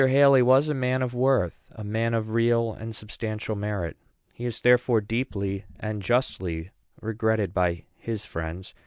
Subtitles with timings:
[0.07, 3.97] Haly was a man of worth a man of real and substantial merit.
[4.33, 8.73] He is, therefore, deeply and justly regretted by his friends.